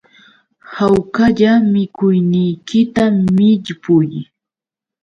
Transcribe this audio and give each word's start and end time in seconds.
Hawkalla 0.75 1.51
mikuyniykita 1.73 3.03
millpuy 3.35 4.11